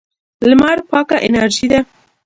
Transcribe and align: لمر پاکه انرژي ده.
لمر 0.49 0.77
پاکه 0.89 1.17
انرژي 1.27 1.67
ده. 1.71 1.79